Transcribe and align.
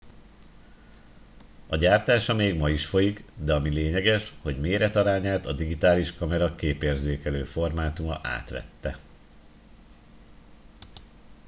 a 1.67 1.75
gyártása 1.75 2.33
még 2.33 2.59
ma 2.59 2.69
is 2.69 2.85
folyik 2.85 3.23
de 3.35 3.53
ami 3.53 3.69
lényeges 3.69 4.33
hogy 4.41 4.59
méretarányát 4.59 5.45
a 5.45 5.51
digitális 5.53 6.15
kamera 6.15 6.55
képérzékelő 6.55 7.43
formátuma 7.43 8.19
átvette 8.23 8.97